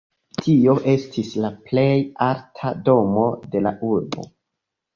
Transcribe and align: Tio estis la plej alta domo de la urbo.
Tio 0.45 0.73
estis 0.93 1.29
la 1.43 1.51
plej 1.67 1.91
alta 2.29 2.73
domo 2.89 3.29
de 3.55 3.65
la 3.69 3.77
urbo. 3.93 4.29